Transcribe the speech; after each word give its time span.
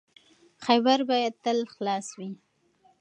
خیبر 0.65 0.99
باید 1.09 1.33
تل 1.43 1.59
خلاص 1.73 2.07
وي. 2.17 2.29